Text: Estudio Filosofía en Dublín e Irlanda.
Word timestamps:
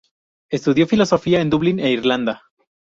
Estudio 0.49 0.87
Filosofía 0.87 1.41
en 1.41 1.51
Dublín 1.51 1.77
e 1.79 1.91
Irlanda. 1.97 2.35